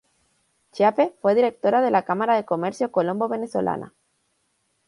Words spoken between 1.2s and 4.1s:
fue directora de la Cámara de Comercio Colombo-Venezolana.